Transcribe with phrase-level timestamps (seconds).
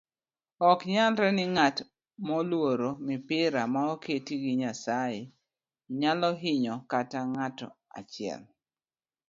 [0.69, 1.77] oknyalre ni ng'at
[2.25, 5.21] maoluoro mipaka maoketi gi nyasaye
[5.99, 7.67] nyalohinyo kata ng'ato
[7.99, 8.41] achiel